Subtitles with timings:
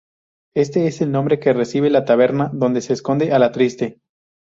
[0.55, 3.99] Este es el nombre que recibe la taberna donde se esconde Alatriste.